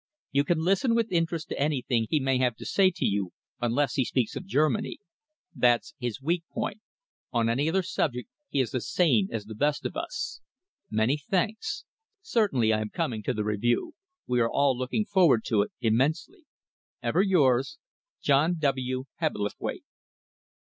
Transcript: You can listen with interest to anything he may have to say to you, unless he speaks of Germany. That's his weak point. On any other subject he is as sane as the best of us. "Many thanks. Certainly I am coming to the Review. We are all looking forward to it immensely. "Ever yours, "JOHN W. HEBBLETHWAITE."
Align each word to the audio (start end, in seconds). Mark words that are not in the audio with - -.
You 0.31 0.43
can 0.43 0.57
listen 0.63 0.95
with 0.95 1.11
interest 1.11 1.49
to 1.49 1.59
anything 1.59 2.07
he 2.09 2.19
may 2.19 2.39
have 2.39 2.55
to 2.55 2.65
say 2.65 2.89
to 2.89 3.05
you, 3.05 3.33
unless 3.61 3.93
he 3.93 4.03
speaks 4.03 4.35
of 4.35 4.47
Germany. 4.47 4.97
That's 5.53 5.93
his 5.99 6.19
weak 6.19 6.43
point. 6.51 6.81
On 7.31 7.47
any 7.47 7.69
other 7.69 7.83
subject 7.83 8.27
he 8.49 8.61
is 8.61 8.73
as 8.73 8.89
sane 8.89 9.27
as 9.31 9.45
the 9.45 9.53
best 9.53 9.85
of 9.85 9.95
us. 9.95 10.41
"Many 10.89 11.17
thanks. 11.17 11.85
Certainly 12.23 12.73
I 12.73 12.81
am 12.81 12.89
coming 12.89 13.21
to 13.21 13.33
the 13.35 13.43
Review. 13.43 13.93
We 14.25 14.39
are 14.39 14.49
all 14.49 14.75
looking 14.75 15.05
forward 15.05 15.43
to 15.49 15.61
it 15.61 15.71
immensely. 15.81 16.45
"Ever 17.03 17.21
yours, 17.21 17.77
"JOHN 18.23 18.57
W. 18.57 19.03
HEBBLETHWAITE." 19.17 19.83